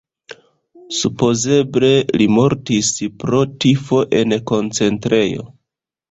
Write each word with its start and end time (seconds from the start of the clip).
Supozeble 0.99 1.91
li 2.21 2.25
mortis 2.37 2.89
pro 3.23 3.41
tifo 3.65 3.99
en 4.21 4.33
koncentrejo. 4.53 5.45